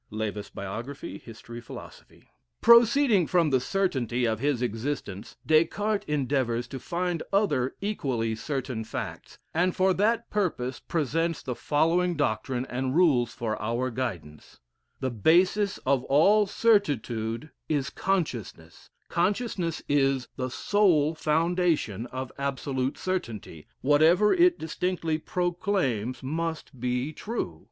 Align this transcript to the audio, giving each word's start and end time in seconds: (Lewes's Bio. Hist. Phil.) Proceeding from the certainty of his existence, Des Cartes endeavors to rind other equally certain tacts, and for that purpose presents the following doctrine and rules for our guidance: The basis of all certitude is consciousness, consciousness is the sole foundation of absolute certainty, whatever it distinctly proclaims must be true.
(Lewes's 0.09 0.49
Bio. 0.49 0.81
Hist. 0.81 1.45
Phil.) 1.45 1.91
Proceeding 2.59 3.27
from 3.27 3.51
the 3.51 3.59
certainty 3.59 4.25
of 4.25 4.39
his 4.39 4.63
existence, 4.63 5.37
Des 5.45 5.65
Cartes 5.65 6.05
endeavors 6.09 6.67
to 6.69 6.81
rind 6.91 7.21
other 7.31 7.75
equally 7.81 8.33
certain 8.33 8.83
tacts, 8.83 9.37
and 9.53 9.75
for 9.75 9.93
that 9.93 10.27
purpose 10.31 10.79
presents 10.79 11.43
the 11.43 11.53
following 11.53 12.15
doctrine 12.15 12.65
and 12.65 12.95
rules 12.95 13.31
for 13.35 13.61
our 13.61 13.91
guidance: 13.91 14.59
The 15.01 15.11
basis 15.11 15.77
of 15.85 16.03
all 16.05 16.47
certitude 16.47 17.51
is 17.69 17.91
consciousness, 17.91 18.89
consciousness 19.07 19.83
is 19.87 20.27
the 20.35 20.49
sole 20.49 21.13
foundation 21.13 22.07
of 22.07 22.31
absolute 22.39 22.97
certainty, 22.97 23.67
whatever 23.81 24.33
it 24.33 24.57
distinctly 24.57 25.19
proclaims 25.19 26.23
must 26.23 26.79
be 26.79 27.13
true. 27.13 27.59